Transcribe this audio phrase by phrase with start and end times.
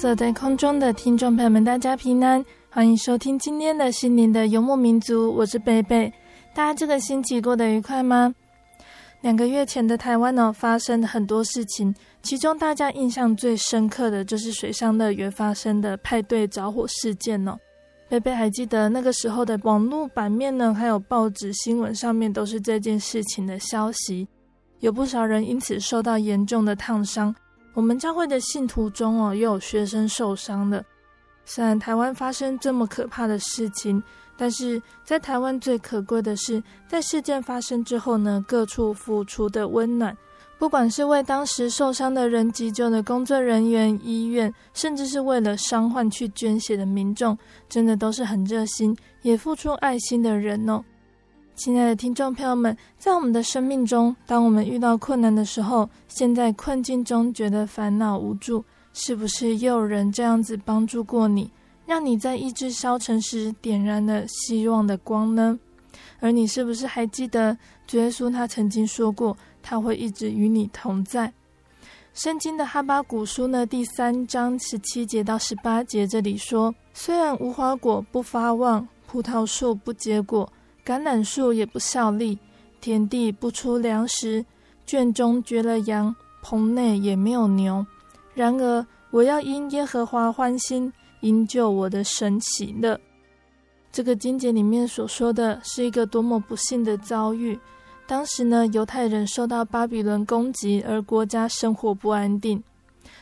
[0.00, 6.10] 坐在空中的听众朋友们，大家平安，欢迎收听今天的心灵的游牧民族，我是贝贝。
[6.54, 8.34] 大家这个星期过得愉快吗？
[9.20, 17.58] 两个月前的台湾呢，发生了很多事情，其中大家印象最深刻的就是水上乐园发生的派对着火事件呢。
[18.08, 24.26] 贝贝还记得那个时候的网络版面呢，还有报纸新闻上面都是这件事情的消息，
[24.78, 27.36] 有不少人因此受到严重的烫伤。
[27.72, 30.84] 我们教会的信徒中哦，又有学生受伤了。
[31.44, 34.02] 虽然台湾发生这么可怕的事情，
[34.36, 40.16] 但是在台湾最可贵的是，在事件发生之后呢，各处付出的温暖，
[40.58, 47.36] 不管是为当时受伤的人急救的工作人员、医院，甚至是为了伤患去捐血的民众，
[47.68, 50.82] 真的都是很热心，也付出爱心的人哦。
[51.60, 61.50] 亲爱的听众朋友们，在我们的生命中，当我们遇到困难的时候，陷在困境中觉得烦恼无助，是不是又有人这样子帮助过你，
[61.84, 65.58] 让你在意志消沉时点燃了希望的光呢？
[66.20, 67.54] 而你是不是还记得
[67.86, 71.30] 主耶稣他曾经说过，他会一直与你同在？
[72.14, 80.50] 圣经的哈巴谷书呢，第三章十七节到十八节这里说：虽然无花果不发旺，葡萄树不结果。
[80.84, 82.38] 橄榄树也不效力，
[82.80, 84.44] 田地不出粮食，
[84.86, 87.84] 圈中绝了羊，棚内也没有牛。
[88.34, 92.98] 然而我要因耶和华欢心，因救我的神喜乐。
[93.92, 97.58] 这个经节里面所说的是一个多么不幸的遭遇。
[98.06, 102.62] 当时呢，犹太人受到巴比伦攻击，而国家生活不安定。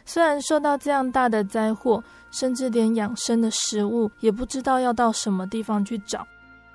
[0.05, 6.27] 虽然受到这样大的灾祸，甚至连养生的食物也不知道要到什么地方去找。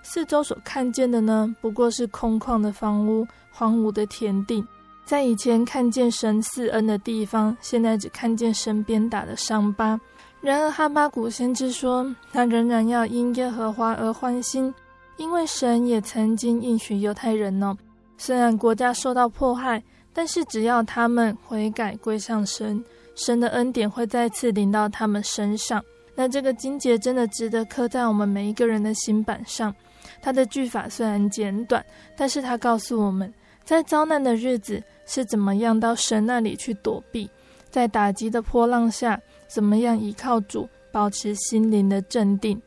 [0.04, 4.64] 四周所看见的呢，不过是空旷的房屋、荒芜的田地。
[5.06, 10.00] 在以前看见神赐恩的地方，现在只看见神鞭打的伤疤。
[10.40, 14.74] 然而哈巴谷先知说，他仍然要因耶和华而欢心，
[15.18, 17.76] 因为神也曾经应许犹太人呢。
[18.18, 19.82] 虽然国家受到迫害，
[20.14, 22.84] 但是只要他们悔改归向神，
[23.16, 25.84] 神的恩典会再次临到他们身上。
[26.16, 29.74] 那这个金节真的值得刻在我们每一个人的心板上。
[30.22, 33.34] 他的句法虽然简短，但是他告诉我们，
[33.64, 37.30] 在遭难的日子是怎么样到神那里去躲避，
[37.70, 42.62] 在打击的波浪下，怎么样依靠主，保持心灵的镇定，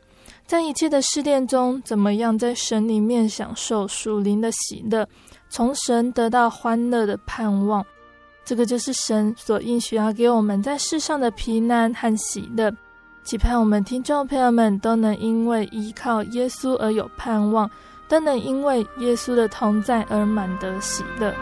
[0.45, 5.07] 在一切的试炼中，怎么样在神里面享受属灵的喜乐，
[5.49, 7.85] 从神得到欢乐的盼望。
[8.43, 12.73] 这个就是神所应许要给我们在世上的平安和喜乐。
[13.27, 17.69] 期盼我们听众朋友们都能因为依靠耶稣而有盼望，
[18.07, 21.35] 都能因为耶稣的同在而满得喜乐。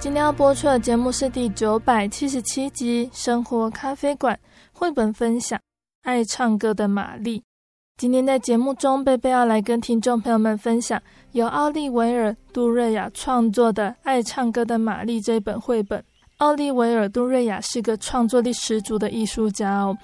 [0.00, 4.34] 今天要播出的节目是第九百七十七集《生活咖啡馆》
[4.72, 5.60] 绘本分享。
[6.08, 7.42] 爱唱歌的玛丽，
[7.98, 10.98] 今天在节目中，贝贝要来跟听众朋友们分享
[11.32, 16.02] 由奥利维尔·杜瑞亚创作的《爱唱歌的玛丽》这本绘本。
[16.38, 19.94] 奥利维尔·杜瑞亚是个创作力十足的艺术家哦，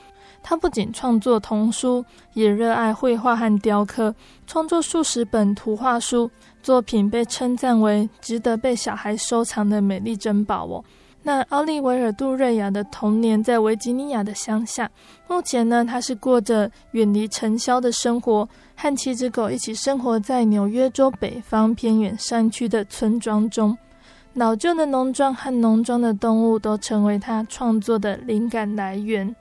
[0.43, 2.05] 他不仅创作童书，
[2.35, 4.15] 也热爱绘画和雕刻，
[4.47, 6.31] 创作数十本图画书，
[6.63, 10.85] 作品被称赞为值得被小孩收藏的美丽珍宝哦。
[11.27, 14.89] 那奥利维尔·杜瑞亚的童年在维吉尼亚的乡下。
[15.27, 23.75] 目前呢，他是过着远离尘嚣的生活，和七只狗一起生活在纽约州北方偏远山区的村庄中。
[24.35, 29.35] 老旧的农庄和农庄的动物都成为他创作的灵感来源。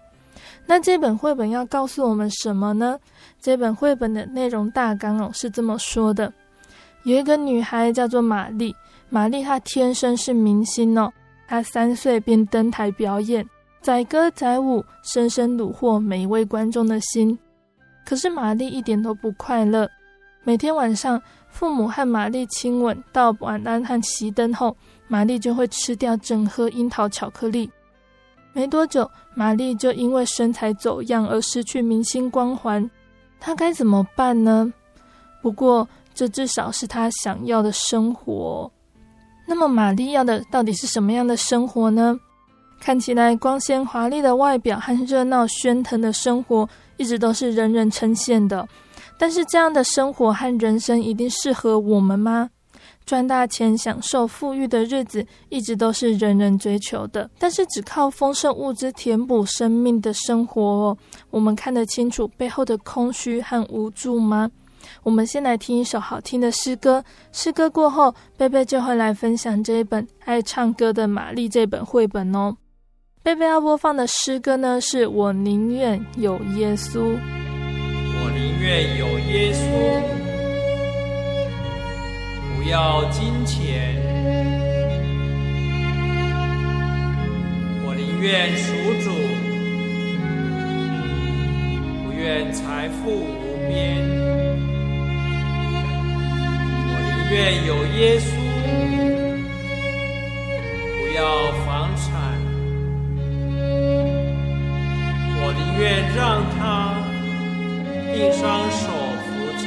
[0.65, 2.97] 那这本绘本要告诉我们什么呢？
[3.41, 6.31] 这本绘本的内容大纲哦是这么说的：
[7.03, 8.73] 有一个女孩叫做玛丽，
[9.09, 11.11] 玛丽她天生是明星哦。
[11.47, 13.47] 他三岁便登台表演，
[13.81, 17.37] 载歌载舞，深深虏获每一位观众的心。
[18.05, 19.89] 可是玛丽一点都不快乐。
[20.43, 24.75] 每天晚上，父母和玛丽亲吻道晚安和熄灯后，
[25.07, 27.69] 玛丽就会吃掉整盒樱桃巧克力。
[28.51, 32.89] 没多久，玛丽就因为身材走样而失去明星光环。
[33.39, 34.71] 她该怎么办呢？
[35.41, 38.69] 不过，这至少是她想要的生活。
[39.45, 42.17] 那么，玛利亚的到底是什么样的生活呢？
[42.79, 46.67] 看起来光鲜华丽的外表和热闹喧腾的生活，
[46.97, 48.67] 一直都是人人称羡的。
[49.17, 52.49] 但是，这样的生活和人生一定适合我们吗？
[53.05, 57.29] 赚大钱、享受富裕的日子，一直都是人人追求的。
[57.37, 60.97] 但是，只靠丰盛物质填补生命的生活哦，
[61.29, 64.49] 我们看得清楚背后的空虚和无助吗？
[65.03, 67.03] 我们先来听一首好听的诗歌，
[67.33, 72.55] 诗歌过后，贝贝就会来分享这一本《爱唱歌的玛丽》这本绘本哦。
[73.21, 77.01] 贝贝要播放的诗歌呢，是我宁愿有耶稣。
[77.01, 79.61] 我宁愿有耶稣，
[82.55, 84.01] 不要金钱。
[87.85, 88.73] 我宁愿属
[89.03, 89.11] 主，
[92.05, 93.25] 不愿财富
[97.33, 98.25] 愿有耶稣，
[100.99, 102.37] 不要房产。
[105.41, 105.83] 我宁愿
[106.15, 106.61] 让他
[108.13, 108.85] 一双手
[109.23, 109.25] 福
[109.57, 109.65] 差，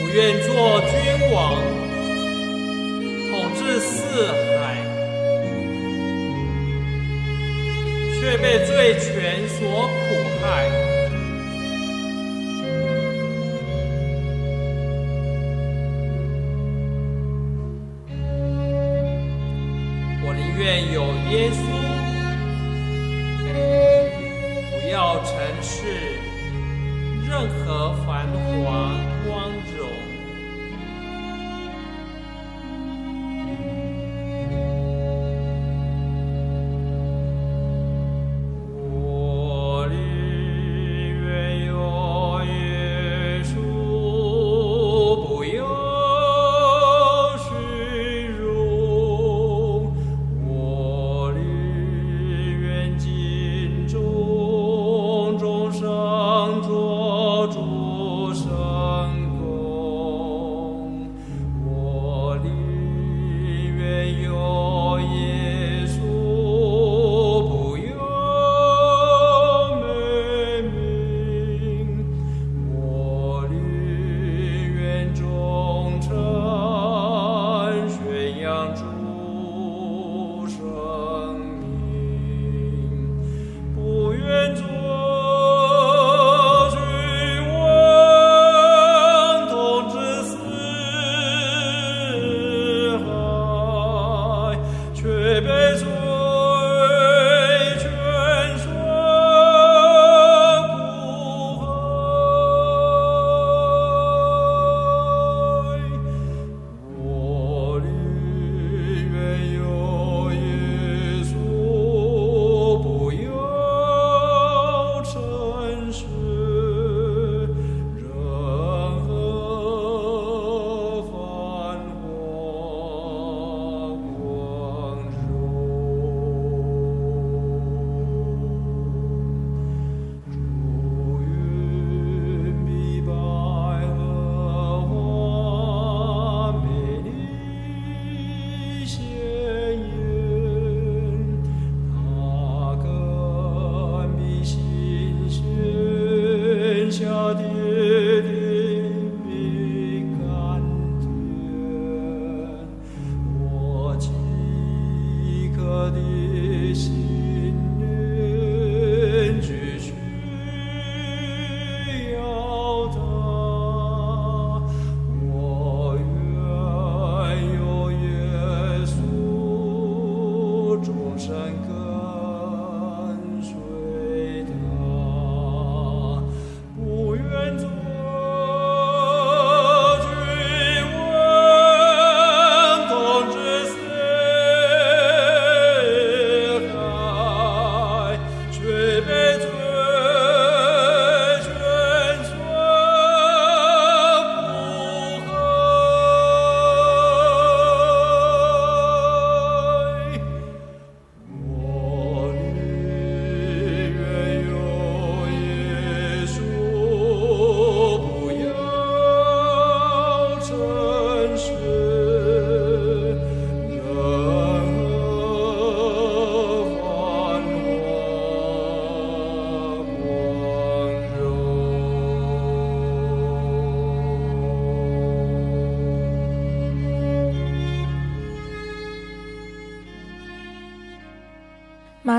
[0.00, 0.48] 不愿做
[0.88, 0.90] 君
[1.30, 1.36] 王，
[3.28, 3.92] 统治四
[4.32, 4.80] 海，
[8.18, 10.00] 却被罪权所苦
[10.40, 10.91] 害。
[21.32, 21.64] 耶稣，
[24.70, 25.32] 不要尘
[25.62, 26.18] 世
[27.26, 28.28] 任何繁
[28.62, 29.11] 华。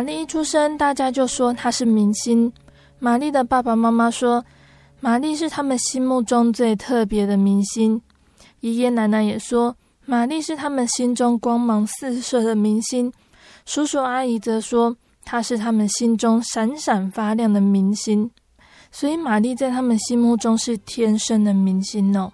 [0.03, 2.51] 玛丽一出生，大家就说她是明星。
[3.00, 4.43] 玛丽的爸爸妈妈说，
[5.00, 8.01] 玛丽是他们心目中最特别的明星。
[8.60, 9.74] 爷爷奶奶也说，
[10.05, 13.13] 玛丽是他们心中光芒四射的明星。
[13.65, 14.93] 叔叔阿姨则说，
[15.24, 18.29] 她是他们心中闪闪发亮的明星。
[18.91, 22.29] 所以，玛丽在他们心目中是天生的明星哦。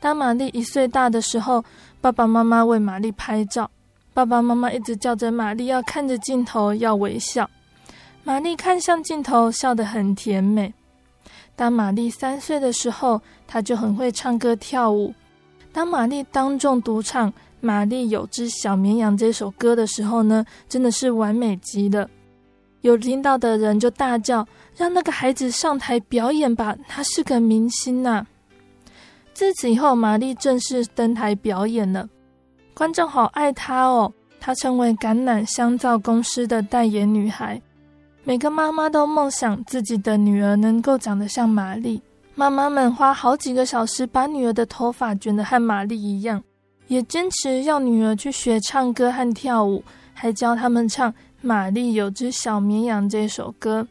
[0.00, 1.64] 当玛丽一岁大的时候，
[2.02, 3.70] 爸爸妈妈为玛丽拍照。
[4.14, 7.50] 爸爸妈妈一直叫着玛丽要看着镜头，要微笑。
[8.22, 10.72] 玛丽看向镜头，笑得很甜美。
[11.56, 15.12] 当玛丽三岁的时候，她就很会唱歌跳舞。
[15.72, 17.28] 当玛丽当众独唱
[17.60, 22.08] 《玛丽有只小绵羊》这首歌的时候呢，真的是完美极了。
[22.82, 28.24] 有听到的人就大叫：“让那个孩子上台表演吧，他是个明星呐、！”
[29.34, 32.08] 自此以后，玛丽正式登台表演了，
[32.74, 34.12] 观众好爱她哦。
[34.40, 37.62] 她成为橄榄香皂公司的代言女孩，
[38.24, 42.02] 每个妈妈都梦想自己的女儿能够长得像玛丽。
[42.34, 46.42] 妈妈们花好几个小时把女儿的头发卷得和玛丽一样，
[46.88, 53.88] 也坚持要女儿去学唱歌和跳舞，还教他们唱《玛丽有只小绵羊》这首歌。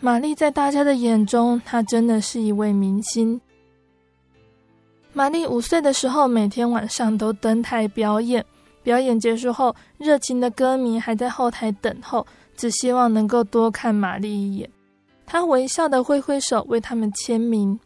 [0.00, 3.40] 玛丽在大家的眼中，她真的是一位明星。
[5.12, 8.44] 玛丽五岁的时候，每天晚上都登台表演。
[8.82, 12.26] 表演结束后，热情的歌迷还在后台等候，
[12.56, 14.70] 只希望能够多看玛丽一眼。
[15.26, 17.78] 她微笑的挥挥手，为他们签名。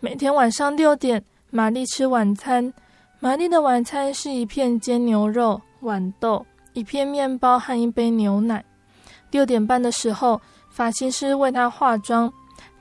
[0.00, 2.72] 每天晚上六点，玛丽吃晚餐。
[3.20, 8.62] 玛丽的晚餐是一片煎牛肉、豌豆、一片面包和一杯牛奶。
[9.30, 12.30] 六点半的时候，发型师为她化妆。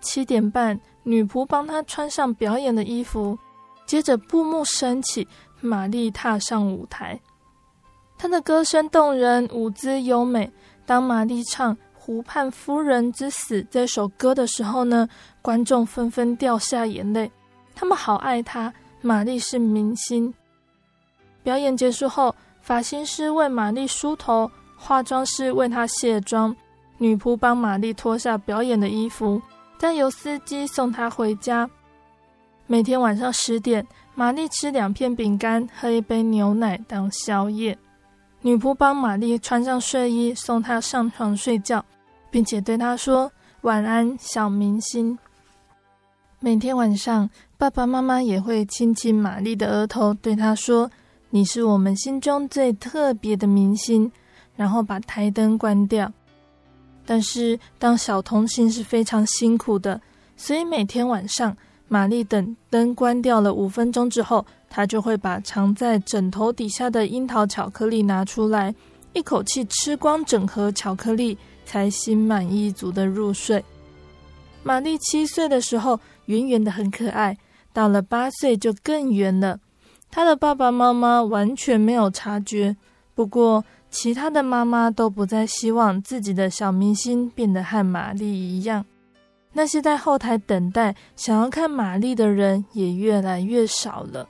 [0.01, 0.77] 七点半。
[1.05, 3.37] 女仆帮她穿上表演的衣服，
[3.85, 5.27] 接着布幕升起，
[5.61, 7.17] 玛丽踏上舞台。
[8.17, 10.51] 她的歌声动人，舞姿优美。
[10.85, 15.07] 当玛丽唱《湖畔夫人之死》这首歌的时候呢，
[15.41, 17.31] 观众纷纷掉下眼泪。
[17.75, 20.33] 他们好爱她，玛丽是明星。
[21.43, 26.55] 表演结束后，发型师为玛丽梳头，化妆师为她卸妆，
[26.97, 29.39] 女仆帮玛丽脱下表演的衣服。
[29.77, 31.69] 再由司机送她回家。
[32.67, 37.77] 每天晚上十点，玛丽吃两片饼干，喝一杯牛奶当宵夜。
[38.41, 41.83] 女仆帮玛丽穿上睡衣，送她上床睡觉，
[42.31, 45.17] 并且对她说：“晚安，小明星。”
[46.39, 50.89] 每天晚上，爸爸妈妈也会亲亲玛丽的额头，对她说
[51.31, 54.11] ：“你是我们心中最特别的明星。”
[54.55, 56.11] 然后把台灯关掉。
[57.05, 60.01] 但是当小童星是非常辛苦的，
[60.35, 61.55] 所以每天晚上，
[61.87, 68.73] 玛丽等灯关掉了五分钟之后，她就会把藏在枕头底下的樱桃巧克力拿出来，
[69.13, 73.63] 一口气吃光整盒巧克力，才心满意足的入睡。
[74.63, 77.37] 玛丽七岁的时候，圆圆的很可爱，
[77.71, 79.59] 到了八岁就更圆了。
[80.09, 82.75] 她的爸爸妈妈完全没有察觉，
[83.13, 83.63] 不过。
[83.89, 88.85] 其他的妈妈都不再希望自己的小明星变得和玛丽一样，
[89.53, 94.27] 那些在后台等待想要看玛丽的人也越来越少了。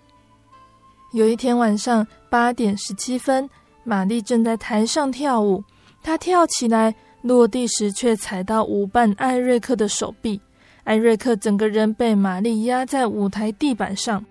[1.13, 3.49] 有一天晚上八点十七分，
[3.83, 5.63] 玛丽正在台上跳舞，
[6.03, 10.39] 她跳起来落地时却踩到舞伴艾瑞克的手臂，
[10.83, 14.23] 艾瑞克整个人被玛丽压在舞台地板上，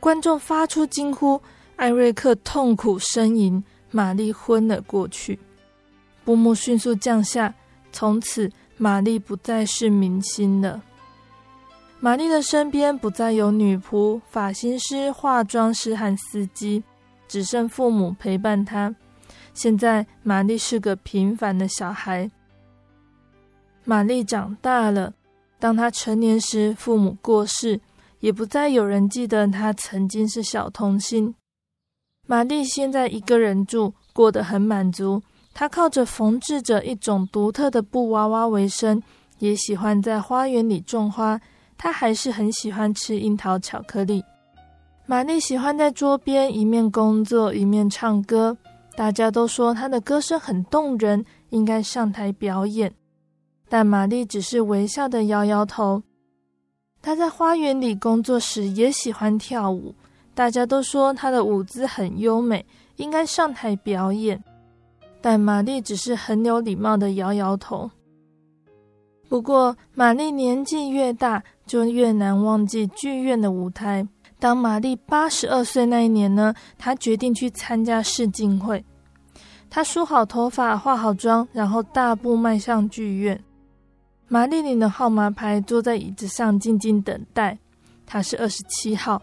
[0.00, 1.38] 观众发出惊呼，
[1.76, 3.62] 艾瑞克痛苦呻吟。
[3.90, 5.38] 玛丽昏了过去，
[6.24, 7.54] 布幕迅速降下，
[7.92, 10.82] 从此玛丽不再是明星了。
[12.00, 16.84] 玛丽的身边不再有女仆、发型师、化妆师和司机，
[17.26, 18.94] 只剩父母陪伴她。
[19.52, 22.30] 现在，玛丽是个平凡的小孩。
[23.82, 25.14] 玛丽长大了，
[25.58, 27.80] 当她成年时，父母过世，
[28.20, 31.34] 也不再有人记得她曾经是小童星。
[32.30, 35.22] 玛丽现在一个人住，过得很满足。
[35.54, 39.02] 她靠着缝制着一种独特的布娃娃为生，
[39.38, 41.40] 也喜欢在花园里种花。
[41.78, 44.22] 她还是很喜欢吃樱桃巧克力。
[45.06, 48.58] 玛丽喜欢在桌边一面工作一面唱歌，
[48.94, 52.92] 大家都说她的歌声很动人，应该上台表演。
[53.70, 56.02] 但玛丽只是微笑的摇摇头。
[57.00, 59.94] 她在花园里工作时也喜欢跳舞。
[60.38, 62.64] 大家都说她的舞姿很优美，
[62.94, 64.40] 应该上台表演，
[65.20, 67.90] 但玛丽只是很有礼貌的摇摇头。
[69.28, 74.06] 不过，玛丽年纪越大，就越难忘记剧院的舞台。
[74.38, 78.84] 当玛丽八十二岁那一年呢，她决定去参加试镜会。
[79.68, 83.42] 她梳好头发，化好妆，然后大步迈向剧院。
[84.28, 87.58] 玛丽领的号码牌，坐在椅子上静静等待。
[88.06, 89.20] 她是二十七号。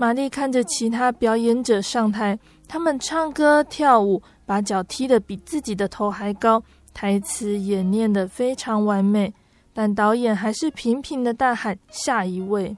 [0.00, 2.38] 玛丽看着其他表演者上台，
[2.68, 6.62] 他们唱歌跳舞，把脚踢得比自己的头还高，
[6.94, 9.34] 台词也念得非常完美。
[9.72, 12.76] 但导演还是频频的大喊：“下一位！”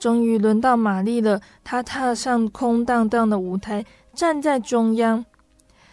[0.00, 5.24] 终于轮到玛丽了，她踏上空荡荡的舞台，站在中央。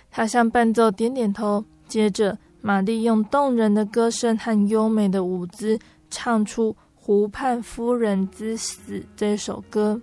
[0.10, 5.78] 她向伴奏点点头，接着玛丽用动人的歌声和优美的舞姿
[6.10, 6.74] 唱出
[7.08, 10.02] 《湖畔夫人之死》这首歌。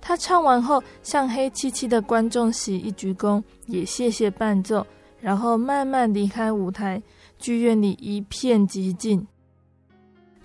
[0.00, 4.84] 她唱完后，向黑漆漆的观众席一鞠躬，也谢谢伴奏，
[5.20, 7.00] 然后慢慢离开舞台。
[7.38, 9.24] 剧院里一片寂静。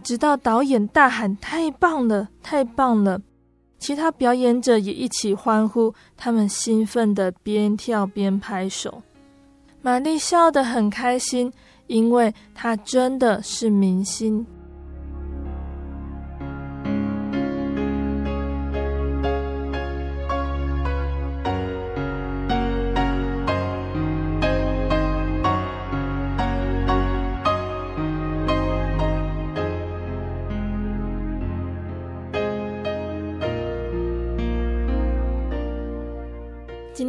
[0.03, 3.19] 直到导演大喊“太棒了，太棒了”，
[3.79, 9.01] 其他表演者也一起欢呼，他们兴奋地边跳边拍手。
[9.81, 11.51] 玛丽笑得很开心，
[11.87, 14.45] 因为她真的是明星。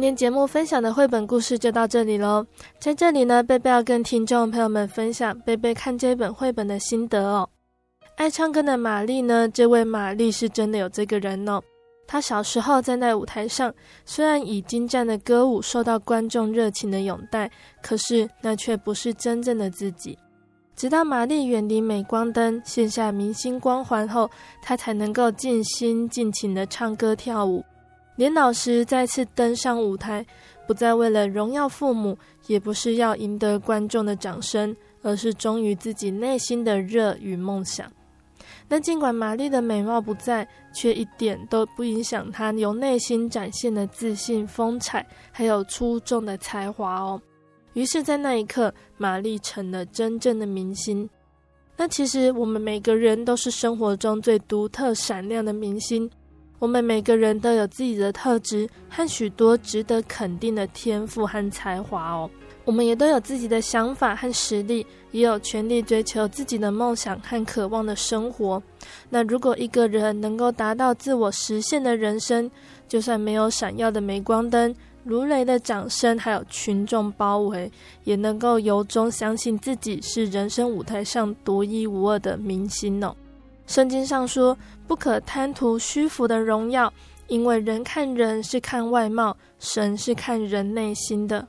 [0.07, 2.47] 天节目分享的绘本故事就到这里喽。
[2.79, 7.49] 在这里呢，贝贝要跟听众朋友们分享贝贝看这本绘本的心得哦。
[8.15, 11.61] 爱唱歌的玛丽呢，这位玛丽是真的有这个人哦。
[12.07, 13.73] 她小时候站在舞台上，
[14.05, 20.17] 虽然以精湛的歌舞受到观众热情的拥戴，可是那却不是真正的自己。
[20.73, 27.61] 直到玛丽远离镁光灯，卸下明星光环后，她才能够尽心尽情的唱歌跳舞。
[28.17, 30.25] 年老时再次登上舞台，
[30.67, 37.89] 不再为了荣耀父母，也不是要赢得观众的掌声，而是忠于自己内心的热与梦想。
[38.67, 47.21] 那尽管玛丽的美貌不在，却一点都不影响她由内心展现的自信、风采，还有出众的才华哦。
[47.73, 51.07] 于是，在那一刻，玛丽成了真正的明星。
[51.77, 56.09] 那其实，我们每个人都是生活中最独特、闪亮的明星。
[56.59, 62.29] 我们每个人都有自己的特质和许多值得肯定的天赋和才华哦。
[62.65, 68.61] 我们也都有自己的想法和实力，也有权利追求自己的梦想和渴望的生活。
[69.09, 72.49] 那如果一个人能够达到自我实现的人生，
[72.87, 77.71] 就算没有闪耀的镁光灯、如雷的掌声，还有群众包围，
[78.03, 83.15] 也能够由衷相信自己是人生舞台上独一无二的明星哦。
[83.65, 86.91] 圣经上说，不可贪图虚浮的荣耀，
[87.27, 91.45] 因为人看人是看外貌，神是看人内心的。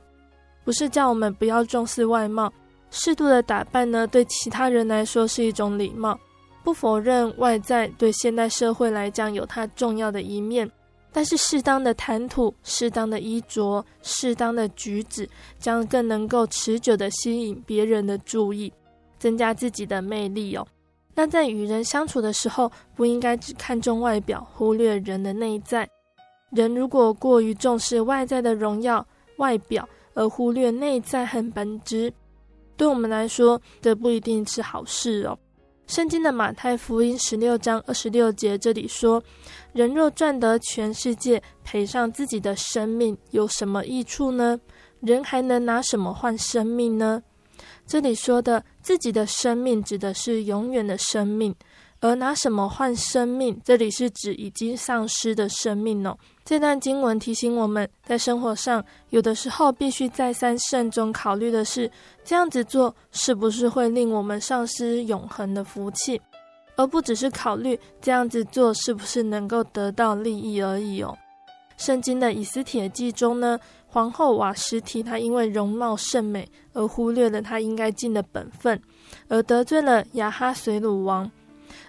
[0.65, 2.51] 不是叫我们不要重视外貌，
[2.91, 6.19] 适度的打扮呢，对其他人来说是一种礼貌。
[6.63, 10.69] 不否认外在对现代社会来讲有它重要的一面，
[11.11, 18.71] 但是适当的谈吐、适当的衣着、适当的举止，将更能够持久的吸引别人的注意，
[19.17, 20.67] 增加自己的魅力哦。
[21.19, 25.85] 那在与人相处的时候，不应该只看重外表，忽略人的内在。
[26.51, 29.05] 人如果过于重视外在的荣耀、
[29.35, 32.09] 外表，而忽略内在和本质，
[32.77, 35.37] 对我们来说，这不一定是好事哦。
[35.87, 39.21] 圣经的马太福音十六章二十六节这里说
[39.75, 44.57] ：“人若赚得全世界，赔上自己的生命，有什么益处呢？
[45.01, 47.21] 人还能拿什么换生命呢？”
[47.89, 51.55] 这里说的自己的生命指的是永远的生命，
[52.01, 53.59] 而拿什么换生命？
[53.65, 56.15] 这里是指已经丧失的生命哦。
[56.45, 61.89] 这段经文提醒我们在生活上，有的时候必须再三慎重考虑的是，
[62.23, 66.21] 这样子做是不是会令我们丧失永恒的福气，
[66.75, 71.17] 而不只是考虑这样子做是不是能够得到利益而已哦。
[71.75, 73.57] 圣经的以斯帖记中呢，
[73.91, 78.79] 皇后瓦实提，她因为容貌甚美而忽略了她应该尽的本分，
[79.27, 81.29] 而得罪了亚哈随鲁王。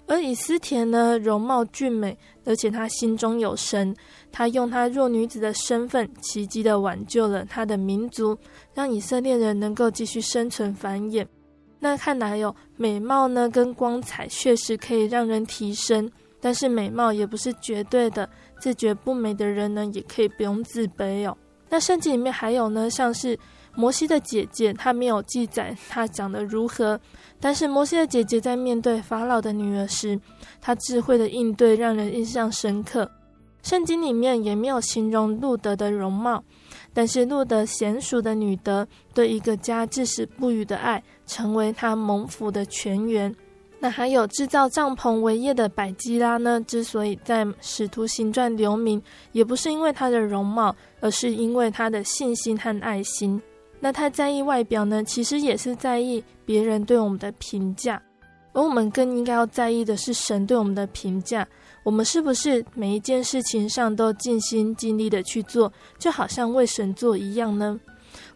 [0.07, 3.95] 而以斯帖呢，容貌俊美，而且她心中有神，
[4.33, 8.37] 她用她弱女子的身份，奇迹的挽救了她的民族，
[8.75, 11.27] 让以色列人能够继续生存繁衍。
[11.79, 16.11] 那看来有美貌呢，跟光彩确实可以让人提升，
[16.41, 21.37] 但是美貌也不是绝对的，自觉不美的人呢，也可以不用自卑哦。
[21.71, 23.39] 那圣经里面还有呢，像是
[23.75, 27.01] 摩西的姐姐，她没有记载她长得如何，
[27.41, 30.21] 但是摩西的姐姐在面对法老的女儿时，
[30.61, 33.11] 她智慧的应对让人印象深刻。
[33.63, 36.43] 圣经里面也没有形容路德的容貌，
[36.93, 43.35] 但是路德娴熟的女德，对一个家至死不渝的爱，成为他蒙福的泉源。
[43.83, 46.61] 那还有制造帐篷为业的百基拉呢？
[46.67, 53.41] 之所以在使徒行传留名，也不是因为他的容貌，而是因为他的信心和爱心。
[53.81, 58.01] 那他在意外表呢，其实也是在意别人对我们的评价。
[58.53, 61.49] 而我们更应该要在意的是神对我们的评价。
[61.83, 67.81] 我们是不是每一件事情上都尽心尽力的去做，就好像为神做一样呢？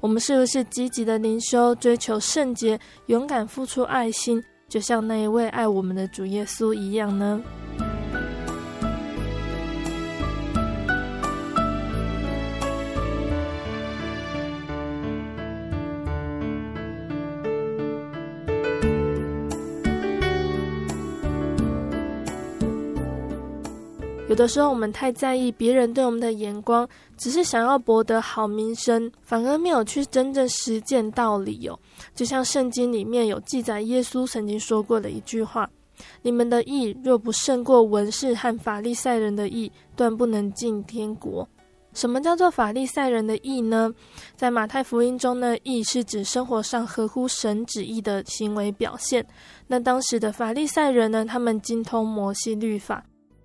[0.01, 4.43] 我们是不是积极的灵修，追求圣洁，勇敢付出爱心？
[4.75, 7.41] 就像那一位爱我们的主耶稣一样呢？
[24.35, 31.79] 有的时候，我们太在意别人对我们的眼光，只是想要博得好名声，反而没有去真正实践道理哦。
[32.17, 35.71] 就像圣经里面有记载，耶稣曾经说过的一句话
[36.23, 41.49] ：“你们的义若不胜过文士和法利赛人的义，断不能进天国。”
[41.95, 43.89] 什么叫做法利赛人的义呢？
[44.35, 49.25] 在马太福音中呢，义是指生活上合乎神旨意的行为表现。
[49.69, 53.05] 那当时的法利赛人呢，他们精通摩西律法。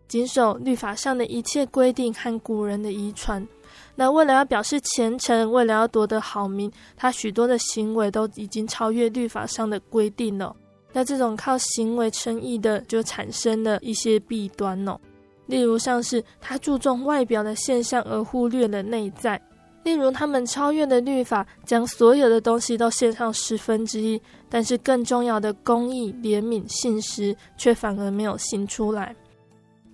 [0.09, 3.47] 谨守律法上的一切规定和古人的遗传，
[3.95, 10.53] 那为了要表示虔诚，为了要夺得好名，他许多的行为都已经超越律法上的规定了。
[10.91, 14.99] 那这种靠行为称义的，就产生了一些弊端哦。
[15.45, 19.39] 例如像是他注重外表的现象，而忽略了内在。
[19.83, 24.19] 例如他们超越的律法，将所有的东西都献上十分之一，
[24.49, 29.15] 但是更重要的公义、怜悯、信实，却反而没有行出来。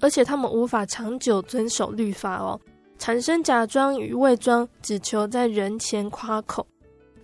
[0.01, 2.59] 而且他们无法长久遵守律法哦，
[2.99, 6.65] 产生假装与伪装，只求在人前夸口。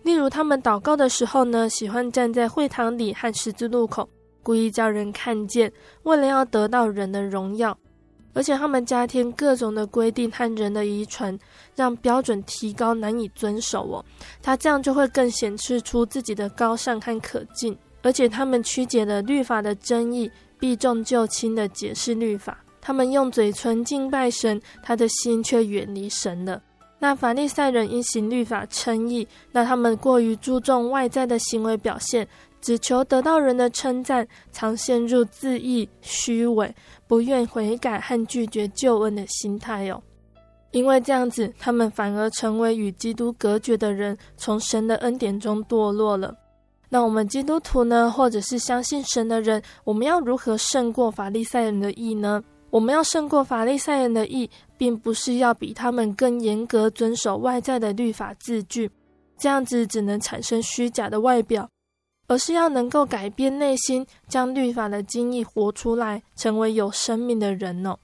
[0.04, 4.10] 例如，他们祷告的时候呢，喜欢站在会堂里和十字路口，
[4.42, 5.72] 故意叫人看见，
[6.04, 7.78] 为了要得到人的荣耀。
[8.34, 11.38] 而且他们加添各种的规定和人的遗传，
[11.76, 14.06] 让标准提高，难以遵守哦。
[14.42, 17.78] 他这样就会更显示出自己的高尚和可敬。
[18.04, 20.32] 而且他们曲解了律法的真义。
[20.62, 26.62] 避重就轻的解释律法，他们用嘴唇敬拜神，他的心却远离神了。
[27.00, 32.28] 那法利赛人因行律法称义，那他们过于注重外在的行为表现，
[32.62, 36.76] 只求得到人的称赞，常陷入自义、虚伪、
[37.08, 40.02] 不愿悔改和拒绝救恩的心态哟。
[40.70, 46.34] 因为这样子，他们反而成为与基督隔绝的人，从神的恩典中堕落了。
[46.94, 52.44] 那我们基督徒呢，或者是相信神的人，我们要如何胜过法利赛人的意呢？
[52.70, 58.92] 我们要胜过法利赛人的意，并不是要比他们更严格遵守外在的律法字句，
[59.38, 61.70] 这样子只能产生虚假的外表，
[62.28, 67.98] 而是要能够改变内心，将律法的精义活出来，成为有生命的人哦。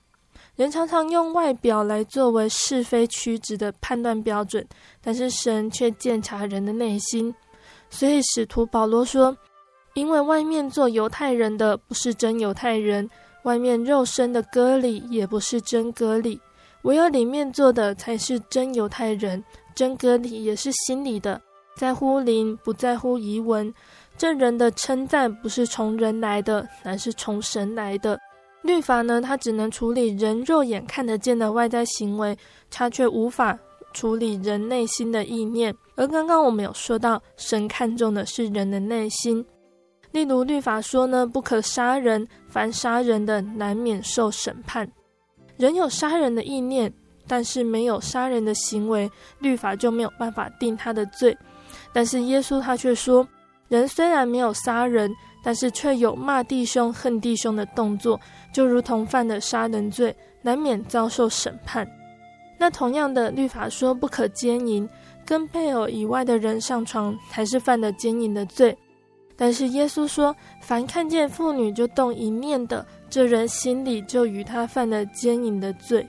[0.56, 4.66] 人常常用外表来作为是非曲直的判断标准，
[5.02, 7.36] 但是神却鉴察人的内心。
[7.90, 9.36] 所以，使徒保罗说
[9.96, 13.10] ：“因为外面做犹太人的不是真犹太人，
[13.44, 16.40] 外面肉身的割礼也不是真割礼，
[16.84, 19.44] 唯有里面做的才是真犹太人。
[19.74, 21.42] 真割礼也是心里的，
[21.76, 23.74] 在乎灵，不在乎仪文。
[24.18, 28.20] 这人的称赞不是从人来的，乃是从神来的。
[28.64, 32.38] 律法呢，它只能处理人肉眼看得见的外在行为，
[32.70, 33.58] 它却无法。”
[33.94, 39.44] 处理人内心的意念，而刚刚我们有说到，神看重的是人的内心。
[40.12, 44.90] 例如律法说呢，不可杀人，凡杀人的难免受审判。
[45.58, 46.94] 人有杀人的意念，
[47.28, 51.36] 但是没有杀人的行为，律法就没有办法定他的罪。
[51.92, 53.28] 但是耶稣他却说，
[53.68, 55.12] 人虽然没有杀人，
[55.44, 58.20] 但是却有骂弟兄、恨弟兄的动作，
[58.54, 61.88] 就如同犯了杀人罪，难免遭受审判。
[62.60, 64.88] 那同样的律法说不可奸淫，
[65.28, 68.76] 跟配偶以外的人上床才是犯了奸淫的罪。
[69.36, 76.08] 但是耶稣说，凡看见妇女就动淫念的，这人心里就与他犯了奸淫的罪。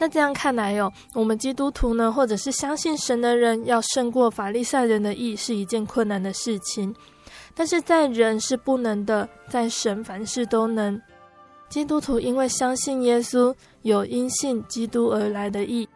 [0.00, 6.94] 那这样看来哟，我们基督徒呢，或者是相信神的人，要胜过法利赛人的意是一件困难的事情。
[7.54, 11.00] 但是在人是不能的，在神凡事都能。
[11.68, 15.88] 基督徒因为相信耶稣，有因信基督而来的意，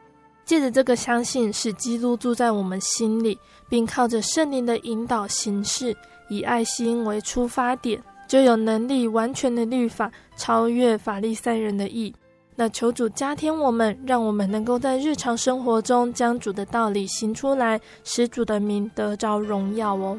[0.44, 5.96] 借着这个相信，使基督住在我们心里，并靠着圣灵的引导行事，
[6.28, 12.14] 以爱心为出发点，就有能力完全的律法超越法利赛人的意。
[12.54, 20.18] 那求主加添我们，让我们能够在日常生活中将主的道理行出来，使主的名得着荣耀哦。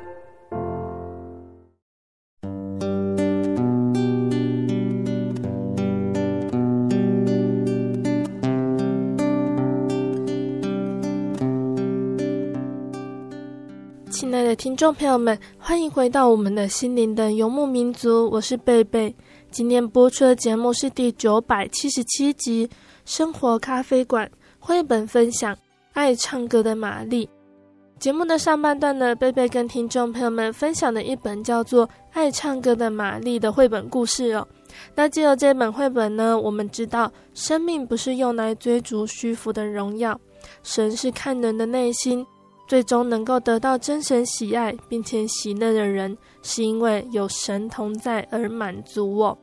[14.71, 19.13] 听众朋友们，欢迎回到我们的心灵的游牧民族，我是贝贝。
[19.51, 22.65] 今天播出的节目是第九百七十七集
[23.03, 24.25] 《生活咖啡馆》
[24.59, 25.53] 绘本分享
[25.91, 27.25] 《爱唱歌的玛丽》。
[27.99, 34.47] 节目的上半段呢，贝贝跟听众朋友们分享的一本叫做《爱唱歌的玛丽》的绘本故事哦。
[34.95, 40.17] 那借由这本绘本呢，我们知道生命不是用来追逐虚浮的荣耀，
[40.63, 42.25] 神是看人的内心。
[42.71, 49.37] 最终能够得到真神喜爱并且喜乐的人，是因为有神同在而满足我。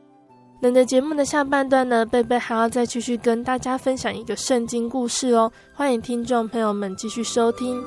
[0.59, 7.79] 那在节目的下半段呢，贝贝还要再继续跟大家分享一个圣经故事哦，欢迎听众朋友们继续收听。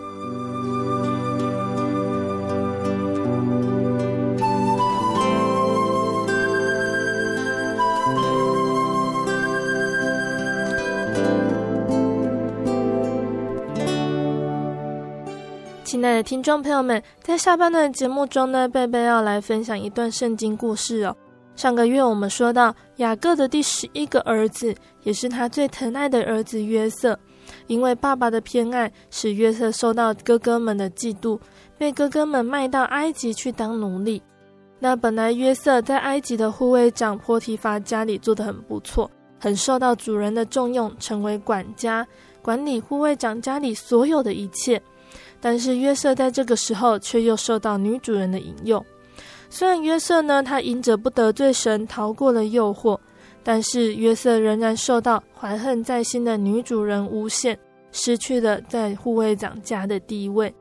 [15.93, 21.15] 亲爱的听众朋友们，在下半段的节目中呢，贝贝要来分享一段圣经故事哦。
[21.55, 27.15] 上个月我们说到雅各的第十一个儿子，也是他最疼爱的儿子约瑟，
[27.67, 31.39] 因为爸爸的偏爱，使约瑟受到哥哥们的嫉妒，
[31.77, 34.23] 被哥哥们卖到埃及去当奴隶。
[34.79, 42.07] 那本来约瑟在埃及的护卫长波提乏家里做得很不错，很受到主人的重用，成为管家，
[42.41, 44.83] 管理护卫长家里所有的一切。
[45.43, 48.83] 但是约瑟在这个时候却又受到女主人的引诱。
[49.51, 52.99] 虽然约瑟呢，他因着不得罪神，逃过了诱惑，
[53.43, 57.59] 但是约瑟仍然受到怀恨在心的女主人诬陷，
[57.91, 60.55] 失去了在护卫长家的地位。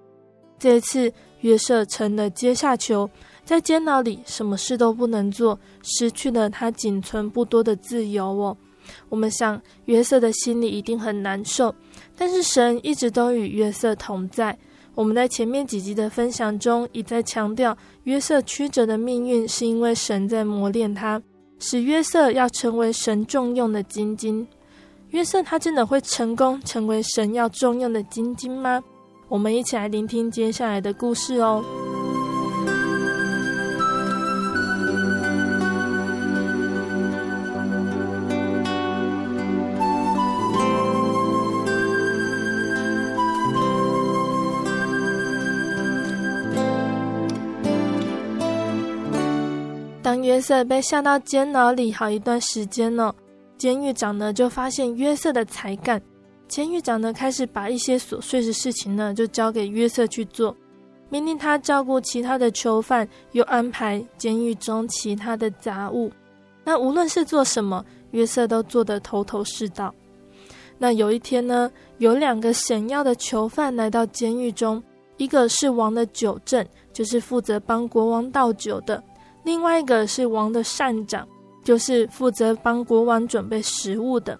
[0.57, 3.09] 这次约瑟成了阶下囚，
[3.45, 8.57] 在监牢里什么事都不能做，失去了他仅存不多的自由哦。
[9.09, 11.73] 我们想约瑟的心里一定很难受，
[12.17, 14.57] 但是神一直都与约瑟同在。
[15.01, 21.19] 我们在前面几集的分享中，一再强调约瑟曲折的命运，是因为神在磨练他，
[21.57, 24.47] 使约瑟要成为神重用的金金。
[25.09, 28.79] 约瑟他真的会成功成为神要重用的金金吗？
[29.27, 31.65] 我们一起来聆听接下来的故事哦。
[50.31, 53.13] 约瑟被下到监牢里好一段时间了，
[53.57, 56.01] 监狱长呢就发现约瑟的才干，
[56.47, 60.55] 监狱长呢开始把一些琐碎的事情呢就交给约瑟去做，
[61.09, 66.09] 命令他照顾其他的囚犯，又安排监狱中其他的杂物。
[66.63, 69.93] 那无论是做什么，约瑟都做得头头是道。
[70.77, 74.81] 那有一天呢，有两个显要的囚犯来到监狱中，
[75.17, 78.97] 一个是王的酒政，就是负责帮国王倒酒的；
[79.43, 81.27] 另外一个是王的膳长，
[81.63, 84.39] 就是负责帮国王准备食物的。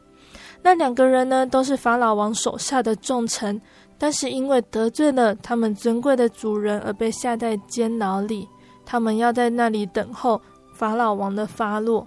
[0.63, 3.59] 那两个人呢，都是法老王手下的重臣，
[3.97, 8.47] 但是因为得罪了他们尊贵的主人，而被下在监牢里。
[8.85, 10.39] 他们要在那里等候
[10.75, 12.05] 法老王的发落。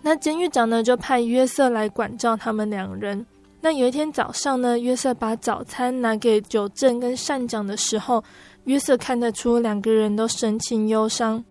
[0.00, 3.24] 那监狱长呢，就派约瑟来管教他们两人。
[3.60, 8.22] 那有一天早上呢，约瑟把早餐拿给酒政跟膳长的时候，
[8.64, 11.44] 约瑟看得出两个人都神情忧伤。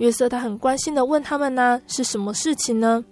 [0.00, 3.04] 约瑟他很关心的问他们呢、是什么事情呢？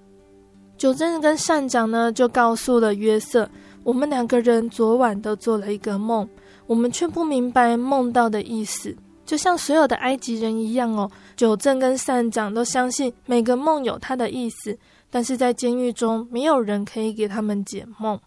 [0.79, 3.46] 九正跟善长呢，就告诉了约瑟，
[3.85, 6.27] 我们两个人昨晚都做了一个梦，
[6.66, 8.96] 我们却不明白梦到的意思，
[9.27, 11.11] 就像所有的埃及人一样哦。
[11.37, 14.79] 九正跟善长都相信每个梦有它的意思，
[15.11, 18.18] 但是在监狱中没有人可以给他们解梦。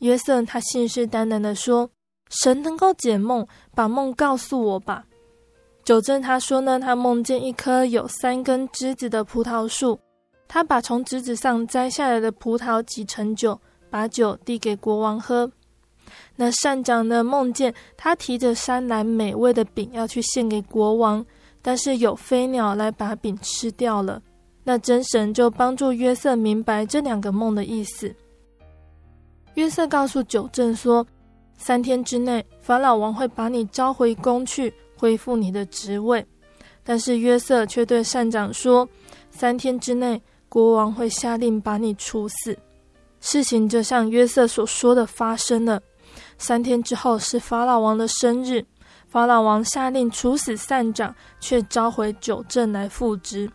[0.00, 1.88] 约瑟他信誓旦旦的说
[2.28, 5.04] ：“神能够解梦，把梦告诉我吧。”
[5.84, 9.98] 九正他说呢，他梦见一棵有三根枝子的葡萄树，
[10.48, 15.50] 他把从枝子上摘下来的葡萄挤成酒，把酒递给国王喝。
[16.36, 21.24] 那善长呢，梦见他提着三篮美味的饼要去献给国王。
[21.66, 24.20] 但是有飞鸟来把饼吃掉了，
[24.64, 28.14] 那真神就帮助约瑟明白这两个梦的意思。
[29.54, 31.06] 约瑟告诉九正说
[31.56, 36.24] ：“三天之内，法老王会把你召回宫去，恢复你的职位。”
[36.82, 38.88] 但是约瑟却对善长说
[39.30, 42.56] ：“三天之内，国王会下令把你处死。”
[43.20, 45.80] 事情就像约瑟所说的发生了。
[46.36, 48.64] 三天之后是法老王的生日。
[49.08, 53.50] 法老王下令处死善长，却召回酒政来复职。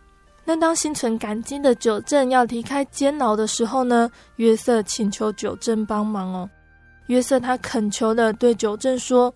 [0.45, 4.09] 那当心存感激的酒政要离开监牢的时候呢？
[4.37, 6.49] 约瑟请求酒政帮忙哦。
[7.07, 9.31] 约瑟他恳求的对酒政说：“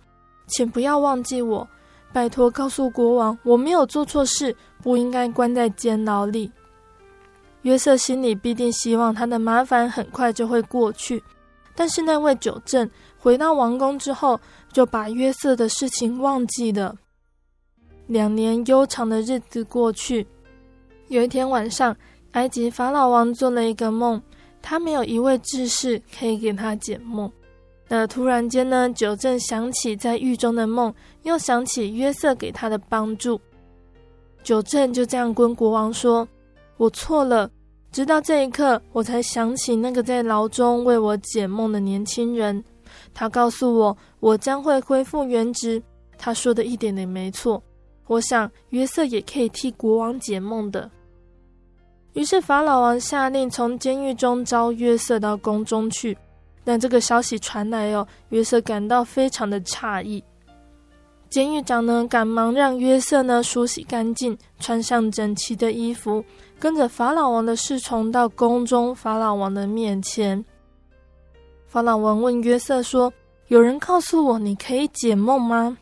[0.47, 1.67] 请不要忘记我，
[2.13, 6.49] 拜托告诉国王，我没有做错事，不应该关在监牢里。”
[7.63, 11.23] 约瑟心里必定希望他的麻烦很快就会过去，
[11.73, 14.39] 但是那位酒政回到王宫之后，
[14.71, 16.95] 就把约瑟的事情忘记了。
[18.07, 20.27] 两年悠长的日子过去，
[21.07, 21.95] 有一天晚上，
[22.33, 24.21] 埃及法老王做了一个梦，
[24.61, 27.31] 他没有一位智士可以给他解梦。
[27.87, 30.93] 那突然间呢，九正想起在狱中的梦，
[31.23, 33.39] 又想起约瑟给他的帮助，
[34.43, 36.27] 九正就这样跟国王说
[36.77, 37.49] ：“我错了。”
[37.91, 42.63] 直到这一刻，我才想起那个在牢中为我解梦的年轻人。
[43.13, 45.79] 他告诉我，我将会恢复原职。
[46.17, 47.61] 他说的一点也没错。
[48.07, 50.89] 我想约瑟也可以替国王解梦的。
[52.13, 56.17] 于是法老王下令从监狱中召约瑟到宫中去。
[56.63, 60.23] 但这个消息传来哦，约瑟感到非常的诧异。
[61.29, 66.23] 监狱长呢，赶忙让约瑟呢梳洗干净，穿上整齐的衣服，
[66.59, 70.45] 跟着法老王的侍从到宫中法老王的面前。
[71.65, 73.11] 法老王问约瑟说
[73.49, 75.75] ：“有人告诉我你可以解梦吗？”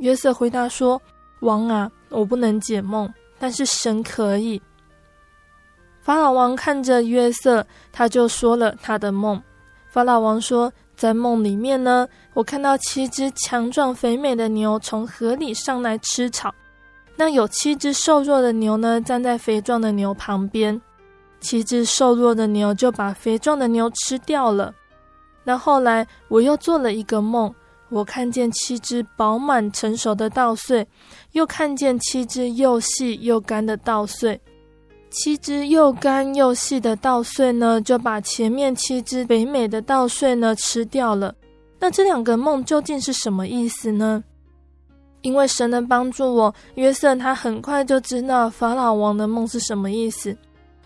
[0.00, 1.00] 约瑟回答说
[1.40, 4.60] ：“王啊，我不能解梦，但是神可以。”
[6.00, 9.38] 法老王看着约瑟，他就说了他的梦。
[9.90, 16.54] 法老王说：“在梦里面呢，我看到七只强壮肥美的牛从河里上来吃草，
[17.16, 20.80] 那有七只瘦弱的牛呢，站在肥壮的牛旁边，
[21.40, 24.74] 七只瘦弱的牛就把肥壮的牛吃掉了。”
[25.44, 27.54] 那后来我又做了一个梦，
[27.88, 30.86] 我看见七只饱满成熟的稻穗，
[31.32, 34.38] 又看见七只又细又干的稻穗。
[35.10, 41.34] 七只又干又细的稻穗呢，就把前面七只肥美的稻穗呢吃掉了。
[41.80, 44.22] 那这两个梦究竟是什么意思呢？
[45.22, 50.36] 因为神的帮助我，约瑟他很快就知道法老王的梦是什么意思。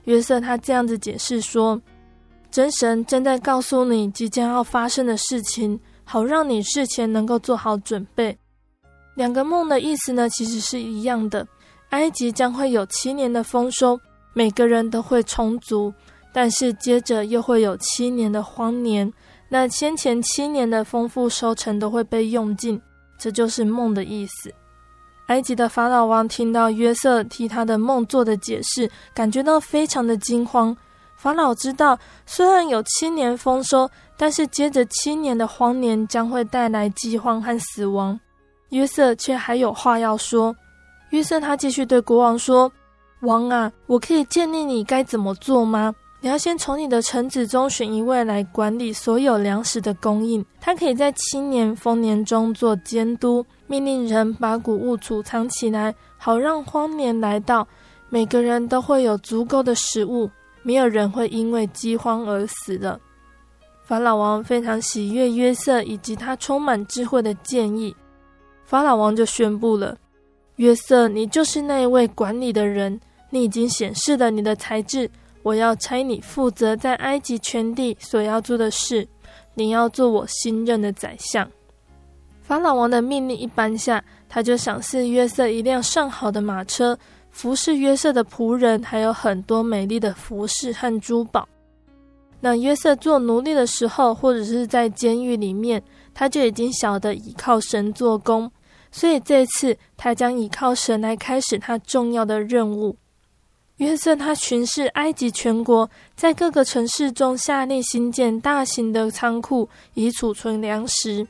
[0.05, 1.81] 约瑟他这样子解释说。
[2.51, 8.37] 真神正在告诉你即将要发生的事情，好让你事前能够做好准备。
[9.15, 11.49] 两个梦的意思呢，其实是一样的。
[11.91, 13.99] 埃及将会有七年的丰收，
[14.33, 15.93] 每个人都会充足，
[16.33, 19.13] 但是接着又会有七年的荒年。
[19.49, 22.81] 那先前七年的丰富收成都会被用尽，
[23.19, 24.53] 这就是梦的意思。
[25.27, 30.77] 埃及的法老王听到约瑟替他的梦做的解释，感觉到非常的惊慌。
[31.17, 38.19] 法老知道，虽然有七年丰收，但是接着七年的荒年将会带来饥荒和死亡。
[38.71, 40.55] 约瑟却还有话要说。
[41.11, 42.73] 约瑟他继续对国王说
[43.23, 45.95] ：“王啊，我可以建议你该怎么做吗？
[46.21, 57.67] 你要先从你的臣子中选一位来管理所有粮食的供应，他可以在七年丰年中做监督，命令人把谷物储藏起来，好让荒年来到，
[58.09, 60.29] 每个人都会有足够的食物，
[60.63, 62.99] 没有人会因为饥荒而死了。
[63.85, 67.95] 法老王非常喜悦约瑟以及他充满智慧的建议，
[68.65, 69.97] 法老王就宣布了：
[70.57, 73.01] 约瑟，你就是那一位管理的人，
[73.33, 75.11] 你已经显示了你的才智。
[75.43, 79.09] 我要差你负责在埃及全地所要做的事，
[79.55, 81.51] 你要做我新任的宰相。
[82.43, 86.97] 法老王的命令一颁下，他就赏赐约瑟一辆上好的马车，
[87.31, 91.49] 服侍约瑟的仆人，还有很多美丽的服饰和珠宝。
[92.39, 95.83] 那约瑟做奴隶的时候，或者是在监狱里面，
[96.15, 98.49] 他就已经晓得倚靠神做工，
[98.93, 102.97] 所以这次他将倚靠神来开始他重要的任务。
[103.79, 111.27] 约瑟他巡视埃及全国，在各个城市中下令兴建大型的仓库，以储存粮食。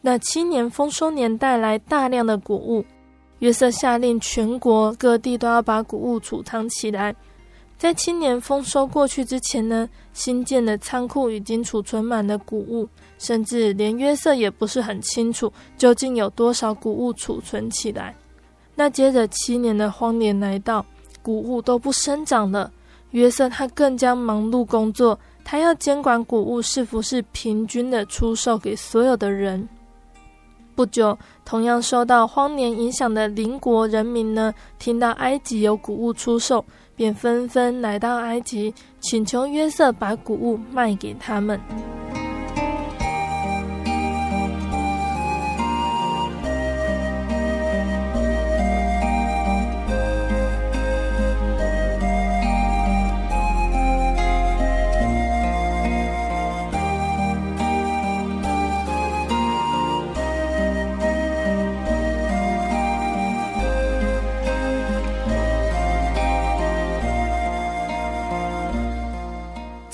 [0.00, 2.84] 那七年丰收年带来大量的谷物，
[3.38, 7.14] 约瑟下令全国各地都要把谷物储藏起来。
[7.78, 18.14] 在七年丰收过去之前呢，新建的仓库已经储存满了谷物，甚至连约瑟也不是很清楚究竟有多少谷物储存起来。
[18.74, 20.84] 那接着七年的荒年来到。
[21.28, 22.72] 谷物都不生长了，
[23.10, 29.68] 约瑟他更加忙碌工作，他要监管谷物是否是平均的出售给所有的人。
[30.74, 36.64] 不久，同样受到荒年影响的邻国人民呢，听到埃及有谷物出售，
[36.96, 41.60] 便纷纷来到埃及，请求约瑟把谷物卖给他们。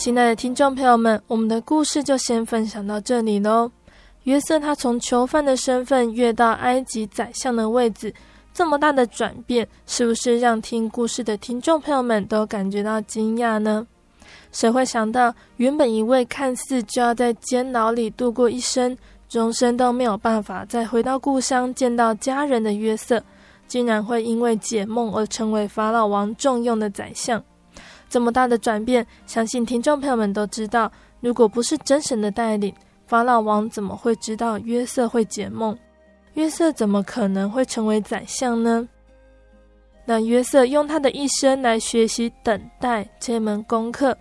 [0.04, 3.70] 亲爱的听众朋友们，我们的故事就先分享到这里喽。
[4.24, 8.12] 约瑟他从囚犯的身份跃到埃及宰相的位置，
[8.52, 13.86] 这么大的转变，是不是让听故事的听众朋友们都感觉到惊讶呢？
[14.52, 18.94] 谁会想到，原本一位看似就要在监牢里度过一生，
[19.26, 23.24] 终身都没有办法再回到故乡见到家人的约瑟，
[23.66, 27.42] 竟然会因为解梦而成为法老王重用的宰相？
[28.14, 30.88] 这么大的转变，相信听众朋友们都知道。
[31.18, 32.72] 如果不是真神的带领，
[33.08, 35.76] 法老王怎么会知道约瑟会解梦？
[36.34, 38.88] 约瑟怎么可能会成为宰相呢？
[40.04, 44.16] 那约瑟用他的一生来学习等待这门功课。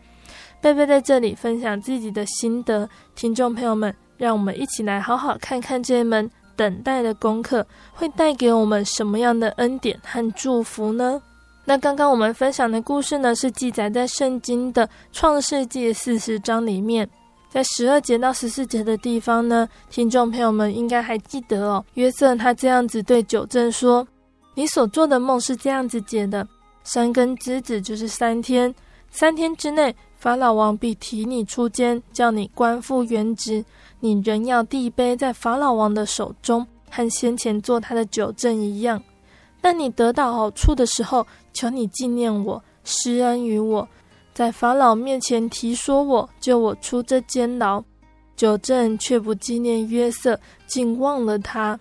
[0.60, 11.22] 贝贝在这里分享自己的心得，听众朋友们，让我们一起来好好看看这门等待的功课会带给我们什么样的恩典和祝福呢？
[11.66, 17.10] 那刚刚我们分享的故事呢，是记载在圣经的创世纪四十章里面，
[17.50, 21.86] 在十二节到十四节的地方呢，听众朋友们应该还记得哦。
[21.94, 24.06] 约瑟他这样子对九正说
[24.56, 26.46] ：“你所做的梦是这样子解的，
[26.84, 28.76] 三根之子就是三天，
[29.10, 33.64] 三天之内法老王必提你出监，叫你官复原职，
[34.02, 39.02] 你仍要递杯在法老王的手中，和先前做他的九正一样。”
[39.64, 43.88] 当你得到好处的时候，求你纪念我，施恩于我，
[44.34, 47.82] 在法老面前提说我，救我出这监牢。
[48.36, 50.38] 九正却不纪念约瑟，
[50.68, 51.80] 竟忘了他。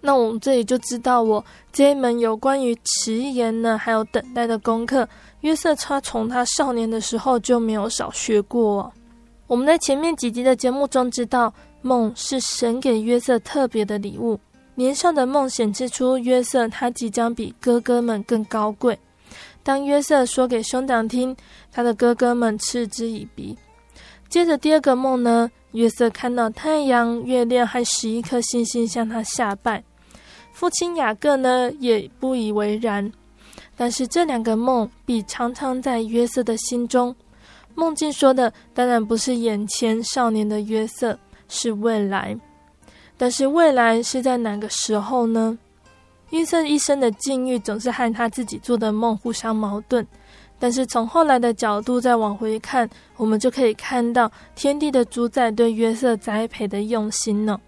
[0.00, 5.08] 那我们这里就知道我，这一门有关于迟延呢，还有等待的功课，
[5.42, 8.92] 约瑟他从他少年的时候就没有少学过哦。
[9.46, 14.40] 我们在前面几集的节目中知道，梦是神给约瑟特别的礼物。
[14.80, 18.98] 年少的梦显示出约瑟他即将比哥哥们更高贵。
[19.62, 21.36] 当约瑟说给兄长听，
[21.70, 23.54] 他的哥哥们嗤之以鼻。
[24.30, 29.84] 接着第二个梦呢，约瑟看到太阳、月亮和十一颗星星向他下拜。
[30.54, 33.12] 父亲雅各呢也不以为然。
[33.76, 37.14] 但是这两个梦必常常在约瑟的心中。
[37.74, 41.18] 梦境说的当然不是眼前少年的约瑟，
[41.50, 42.34] 是未来。
[43.20, 45.58] 但是未来是在哪个时候呢？
[46.30, 50.06] 约瑟一生的境遇总是和他自己做的梦互相矛盾。
[50.58, 57.60] 但是从后来的角度再往回看，我们就可以看到天地的主宰对约瑟栽培的用心呢。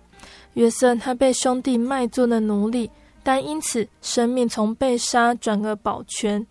[0.55, 2.91] 约瑟他被兄弟卖做了奴隶，
[3.23, 6.47] 但因此生命从被杀转而保全。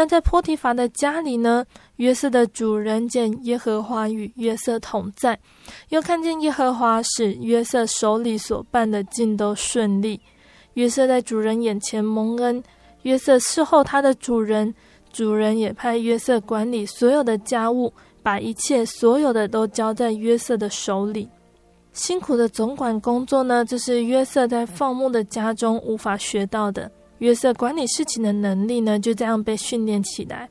[0.00, 1.62] 那在波提乏的家里呢，
[1.96, 5.38] 约瑟的主人见耶和华与约瑟同在，
[5.90, 10.18] 又看见耶和华使约瑟手里所办的尽都顺利。
[10.72, 12.64] 约瑟在主人眼前蒙恩，
[13.02, 14.74] 约瑟侍候他的主人，
[15.12, 17.92] 主人也派约瑟管理所有的家务，
[18.22, 21.28] 把一切所有的都交在约瑟的手里。
[21.92, 26.90] 辛苦的总管工作呢，这是约瑟在放牧的家中无法学到的。
[27.20, 30.46] 约瑟管理事情的能力呢，就这样被训练起来。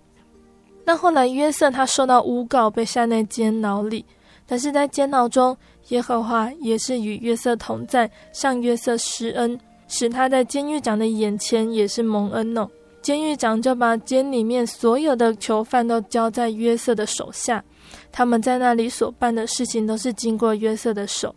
[0.86, 4.04] 那后来约瑟他受到诬告，被下在监牢里。
[4.48, 5.56] 但是在监牢中，
[5.90, 12.68] 耶和华也是与约瑟同在，向约瑟施恩，使他在监狱长的眼前也是蒙恩哦。
[13.02, 17.64] 监狱长就把监里面所有的囚犯都交在约瑟的手下，
[18.12, 21.34] 他们在那里所办的事情都是经过约瑟的手。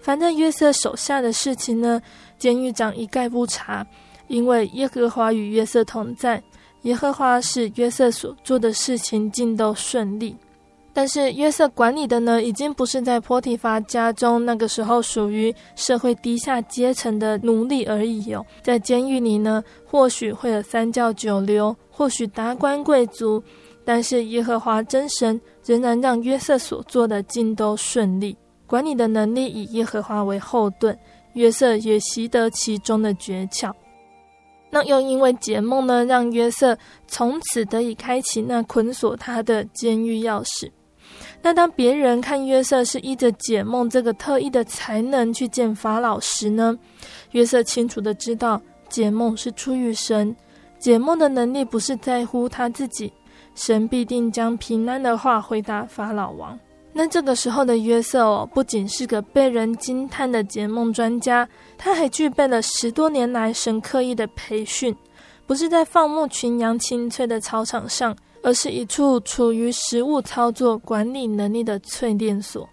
[0.00, 2.02] 反正约瑟手下的事情呢，
[2.36, 3.86] 监狱长一概不查。
[4.30, 6.40] 因为耶和华与约瑟同在，
[6.82, 10.36] 耶和华使约瑟所做的事情尽都顺利。
[10.92, 18.46] 但是约瑟管理的呢，已经不是在波提乏家中那个时候属于社会低下阶层的奴隶而已哦。
[18.62, 23.42] 在监狱里呢，或许会有三教九流，或许达官贵族，
[23.84, 28.36] 但是耶和华真神仍然让约瑟所做的尽都顺利。
[28.66, 30.96] 管理的能力以耶和华为后盾，
[31.32, 33.72] 约瑟也习得其中的诀窍。
[34.70, 40.70] 那又因为解梦呢，让约瑟从此得以开启那捆锁他的监狱钥匙。
[41.42, 46.78] 那当别人看约瑟是依着解梦这个特异的才能去见法老时呢，
[47.32, 50.34] 约瑟清楚的知道解梦是出于神，
[50.78, 53.12] 解梦的能力不是在乎他自己，
[53.54, 56.58] 神必定将平安的话回答法老王。
[57.02, 61.48] 那这个时候的约瑟哦，不仅是个被人惊叹的解梦专家，
[61.78, 64.94] 他还具备了十多年来神刻意的培训，
[65.46, 72.68] 不是在放牧群羊青翠的草场上，而是一处处于实物操作管理能力的淬炼所。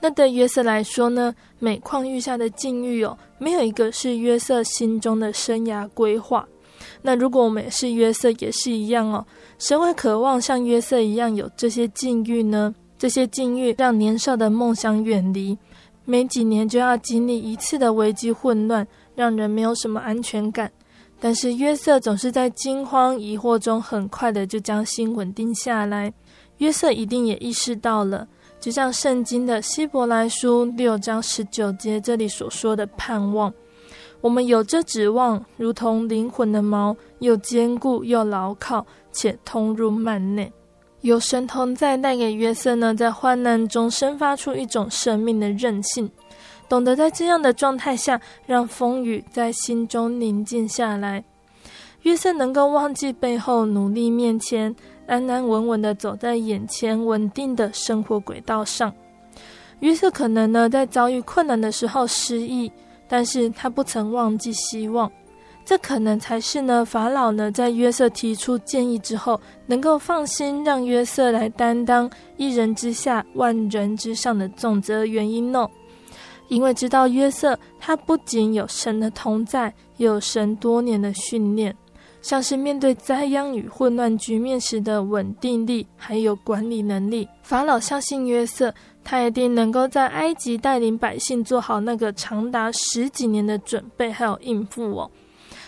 [0.00, 6.44] 那对约瑟来说呢，每况愈下的境遇哦，没有一个是约瑟心中的生涯规划。
[7.00, 9.24] 那如果我们是约瑟，也是一样哦，
[9.60, 12.74] 谁会渴望像约瑟一样有这些境遇呢？
[12.98, 15.56] 这些境遇让年少的梦想远离，
[16.04, 20.70] 没几年就要经历一次的危机混乱，让人没有什么安全感。
[21.18, 26.12] 但是约瑟总是在惊慌疑惑中，很快的就将心稳定下来。
[26.58, 28.26] 约瑟一定也意识到了，
[28.60, 33.52] 就像圣经的希伯来书六章十九节这里所说的盼望，
[34.20, 40.50] 我们有这指望，如同灵魂的锚，又坚固又牢靠，且通入幔内。
[41.06, 46.10] 有神同在，带给约瑟呢，在患难中生发出一种生命的韧性，
[46.68, 51.22] 懂得在这样的状态下，让风雨在心中宁静下来。
[52.02, 54.74] 约瑟能够忘记背后，努力面前，
[55.06, 58.92] 安安稳稳地走在眼前稳定的生活轨道上。
[59.78, 62.72] 约瑟可能呢，在遭遇困难的时候失意，
[63.06, 65.08] 但是他不曾忘记希望。
[65.66, 75.68] 这可能才是呢，法老呢在约瑟提出建议之后，能够放心让约瑟来担当一人之下万人之上的重责原因哦。
[76.46, 81.76] 因为知道约瑟他不仅有神的同在，也有神多年的训练，
[82.22, 87.28] 像是面对灾殃与混乱局面时的稳定力，还有管理能力。
[87.42, 95.10] 法老相信约瑟，他一定能够在埃及带领百姓做好那个长达十几年的准备，还有应付哦。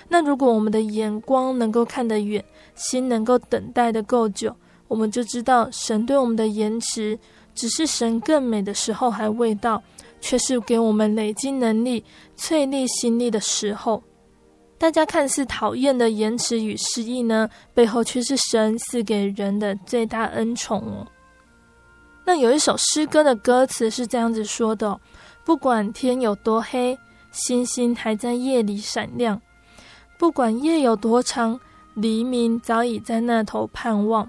[0.08, 2.42] 那如果我们的眼光能够看得远，
[2.74, 4.54] 心能够等待的够久，
[4.88, 7.18] 我们就知道神对我们的延迟，
[7.54, 9.82] 只是神更美的时候还未到，
[10.20, 12.02] 却是给我们累积能力、
[12.38, 14.02] 淬炼心力的时候。
[14.78, 21.06] 大家看似讨厌的延迟与失意呢，背后却是神赐给人的最大恩宠哦。
[22.24, 24.98] 那有一首诗歌的歌词是这样子说的：
[25.44, 26.96] 不管天有多黑，
[27.32, 29.40] 星星还在夜里闪亮。
[30.18, 31.58] 不管夜有多长，
[31.94, 34.28] 黎明早已在那头盼望；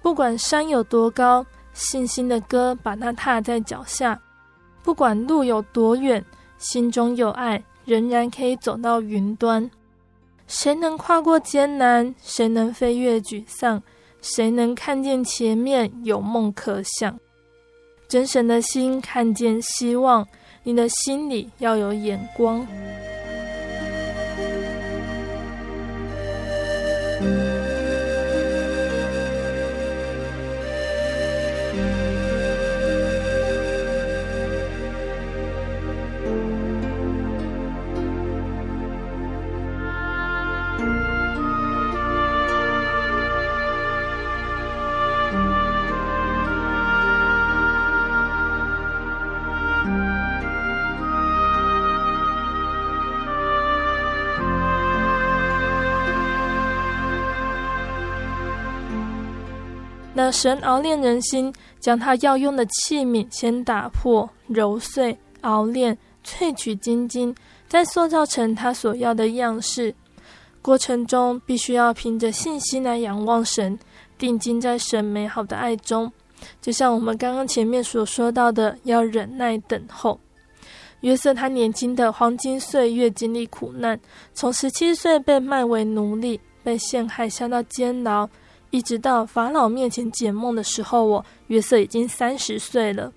[0.00, 4.16] 不管山有多高，信心的歌把它踏在脚下；
[4.84, 6.24] 不管路有多远，
[6.58, 9.68] 心中有爱，仍然可以走到云端。
[10.46, 12.14] 谁能跨过艰难？
[12.22, 13.82] 谁能飞越沮丧？
[14.22, 17.18] 谁能看见前面有梦可想？
[18.08, 20.26] 真神的心看见希望，
[20.62, 22.66] 你的心里要有眼光。
[60.18, 65.96] 那神熬炼人心，将他要用的器皿先打破、揉碎、熬炼、
[66.26, 67.32] 萃取精金，
[67.68, 69.94] 再塑造成他所要的样式。
[70.60, 73.78] 过程中必须要凭着信心来仰望神，
[74.18, 76.12] 定睛在神美好的爱中。
[76.60, 80.18] 就像我们刚刚前面所说到的，要忍耐等候。
[81.02, 83.96] 约瑟他年轻的黄金岁月经历苦难，
[84.34, 88.28] 从十七岁被卖为奴隶，被陷害下到监牢，
[88.70, 93.12] 一直到法老面前解梦的时候，我约瑟已经三十岁了。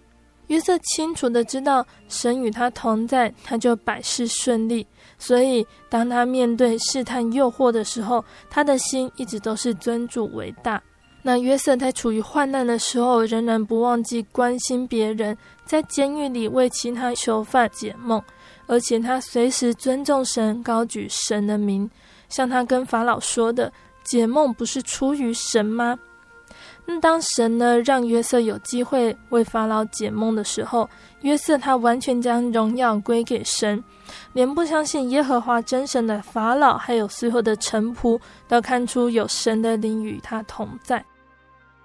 [0.48, 4.86] 约瑟清楚的知道神与他同在，他就百事顺利。
[5.18, 10.82] 所以当他面对试探诱惑的时候，他的心一直都是尊主为大。
[11.24, 18.22] 那约瑟在处于患难的时候，仍然不忘记关心别人，在监狱里为其他囚犯解梦，
[18.66, 21.90] 而且他随时尊重神，高举神的名。
[22.28, 23.72] 像他跟法老说的
[24.12, 25.98] ：“解梦不是出于神吗？”
[26.86, 30.90] 那当神呢让约瑟有机会为法老解梦的时候，
[31.22, 33.82] 约瑟他完全将荣耀归给神，
[34.34, 41.06] 连不相信耶和华真神的法老，还有随后的臣仆，都看出有神的灵与他同在。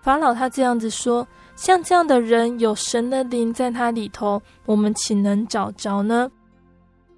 [0.01, 6.29] 法老他这样子说：“像这样的人，有神的灵在他里头，我们岂能找着呢？”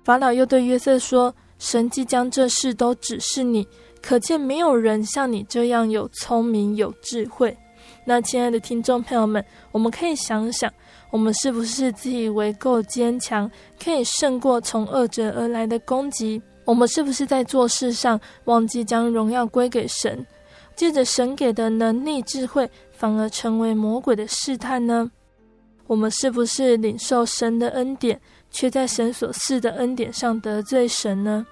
[0.05, 3.67] 法老又对约瑟说：“神既将这事都指示你，
[4.03, 7.57] 可见没有人像你这样有聪明有智慧。”
[8.05, 10.73] 那亲爱的听众朋友们，我们可以想想，
[11.11, 13.51] 我们是不是自以为够坚强，
[13.83, 16.41] 可以胜过从恶者而来的攻击？
[16.65, 20.27] 我们是不是在做事上忘记将荣耀归给神？
[20.75, 25.11] 借着神给的能力、智慧，反而成为魔鬼的试探呢？
[25.87, 28.21] 我们是不是领受神的恩典，
[28.51, 31.47] 却在神所赐的恩典上得罪神呢？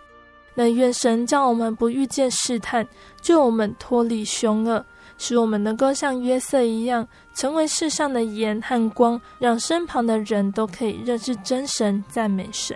[0.56, 2.84] 那愿神叫我们不遇见试探，
[3.20, 4.82] 救我们脱离凶恶，
[5.18, 12.74] 使我们能够像约瑟一样，成为世上的盐和光，让身旁的人都可以认识真神、赞美神。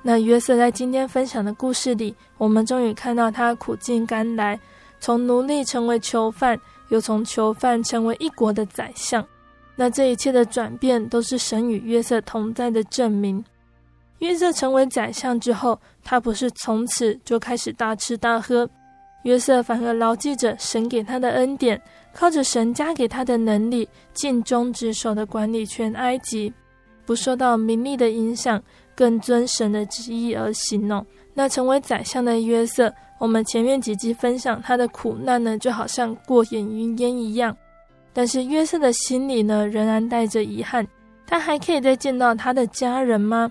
[0.00, 4.58] 那约瑟在今天分享的故事里，我们终于看到他苦尽甘来。
[5.00, 6.56] 从奴隶成为囚犯，
[6.90, 9.26] 又从囚犯成为一国的宰相，
[9.74, 13.44] 那这一切的转变都是神与约瑟同在的证明。
[14.22, 18.68] 约瑟成为宰相之后，他不是从此就开始大吃大喝，
[19.24, 21.80] 约瑟反而牢记着神给他的恩典，
[22.14, 26.52] 靠着神加给他的能力，尽忠职守的管理全埃及，
[27.04, 28.62] 不受到名利的影响，
[28.94, 31.04] 更遵神的旨意而行哦。
[31.34, 32.92] 那成为宰相的约瑟。
[33.18, 37.56] 我们前面几集分享他的苦难呢，就好像过眼云烟一样。
[38.12, 40.86] 但是约瑟的心里呢，仍然带着遗憾。
[41.26, 43.50] 他还可以再见到他的家人吗？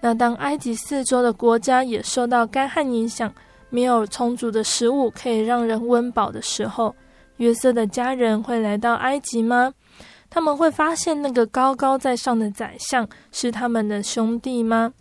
[0.00, 3.32] 那当埃及四周的国家也受到干旱影响，
[3.68, 6.94] 没有充足的食物可以让人温饱的时候，
[7.36, 9.72] 约瑟的家人会来到埃及吗？
[10.30, 14.92] 他们会发现那个高高在上的宰相是他们的兄弟吗？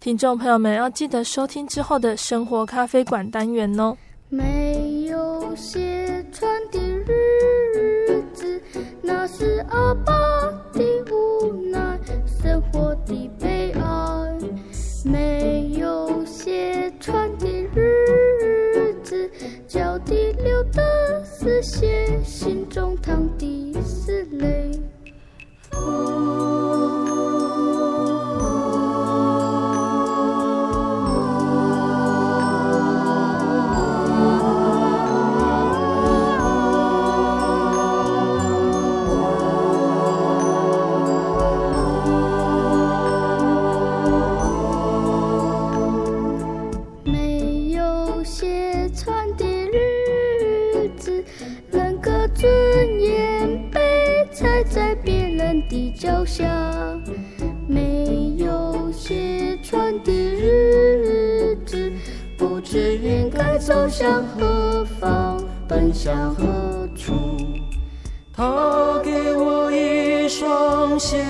[0.00, 3.96] 听众朋友们要记得收听之后的生活咖啡馆单元哦。
[4.28, 8.60] 没有鞋穿的日子，
[9.02, 10.12] 那是阿爸
[10.72, 10.82] 的
[11.12, 12.00] 无奈，
[12.42, 13.30] 生活的。
[15.04, 19.30] 没有鞋穿的日子，
[19.66, 24.70] 脚底流的是血，心中淌的是泪。
[63.92, 65.38] 向何方，
[65.68, 67.12] 奔向何处。
[68.34, 71.22] 他给我一双鞋，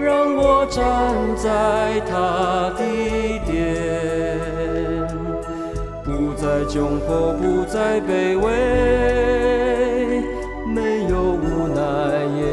[0.00, 2.82] 让我站在他的
[3.44, 4.38] 殿，
[6.02, 8.46] 不再窘迫，不再卑微。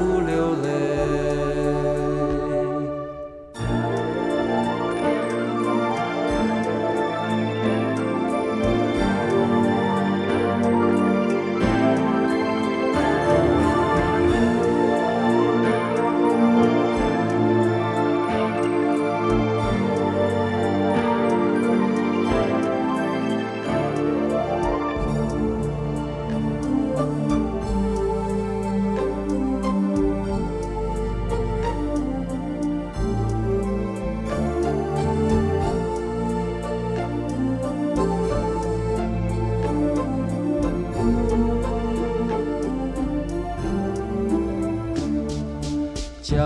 [46.25, 46.41] 假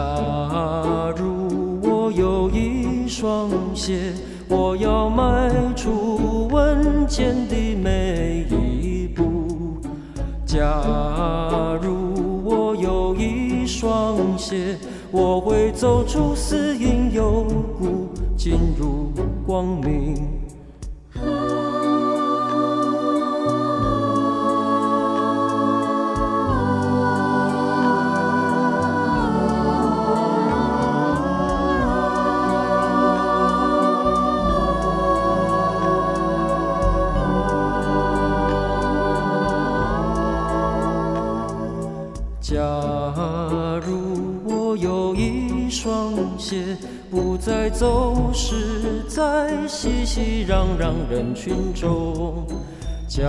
[1.17, 4.13] 如我有一双鞋，
[4.49, 9.81] 我要迈出稳健的每一步。
[10.45, 14.77] 假如我有一双鞋，
[15.13, 17.45] 我会走出死荫幽
[17.79, 19.13] 谷，进入
[19.47, 20.38] 光明。
[47.79, 52.45] 走失在熙熙攘攘人群中。
[53.07, 53.23] 假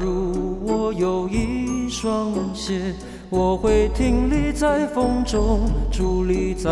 [0.00, 2.92] 如我有一双鞋，
[3.28, 5.60] 我会挺立在风中，
[5.92, 6.70] 伫立在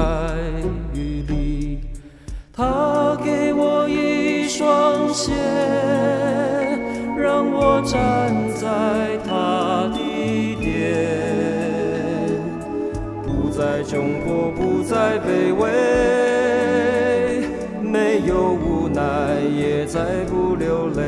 [0.93, 1.79] 雨里。
[2.53, 5.33] 他给我一双鞋，
[7.17, 9.99] 让我站在他的
[10.61, 10.75] 殿，
[13.23, 16.38] 不再窘迫，不再卑微。
[19.89, 21.03] 再不流泪。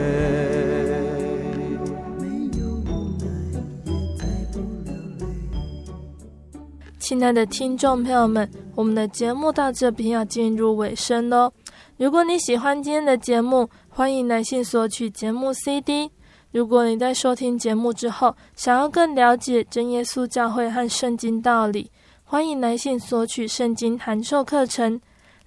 [6.98, 11.52] 亲爱的听众朋友们，我们的节目到这边要进入尾声喽。
[11.98, 16.10] 如果你喜欢今天的节目，欢迎来信索取节目 CD。
[16.50, 21.90] 如果你在收听节目之后，想要更了解真耶稣教会和圣经道理，
[22.24, 24.98] 欢迎来信索取圣经函授课程。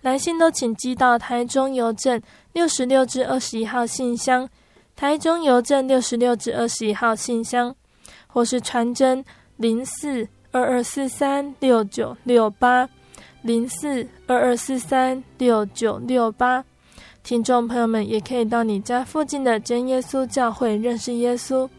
[0.04, 4.50] 来信都请寄到台中邮政六十六至二十一号信箱，
[4.98, 7.74] 台中邮政六十六至二十一号信箱，
[8.28, 9.24] 或是传真
[9.56, 12.90] 零四二二四三六九六八
[13.44, 16.66] 零四二二四三六九六八。
[17.24, 21.70] 听众朋友们也可以到你家附近的真耶稣教会认识耶稣，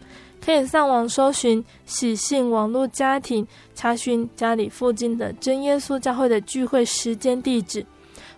[0.43, 7.85] 可以上网搜寻喜信网络家庭，查询家里附近的真耶稣教会的聚会时间地址。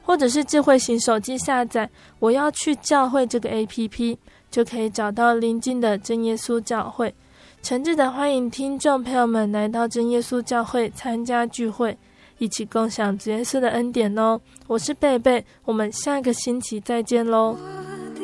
[0.06, 1.90] 或者是智慧型手机下载
[2.20, 4.16] “我要去教会”这个 APP，
[4.48, 7.12] 就可以找到邻近的真耶稣教会。
[7.60, 11.98] 诚挚的欢迎听众朋友们来到真耶稣教会参加聚会，
[12.38, 14.40] 一起共享主耶稣的恩典哦！
[14.68, 17.58] 我是贝贝，我们下个星期再见喽。
[17.58, 17.66] 我
[18.14, 18.22] 的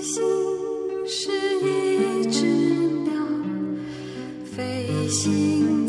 [0.00, 0.22] 心
[1.04, 2.46] 是一只
[3.02, 3.12] 鸟，
[4.44, 5.88] 飞行